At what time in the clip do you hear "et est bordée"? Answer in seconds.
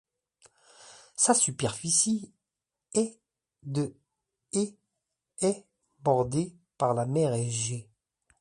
4.51-6.55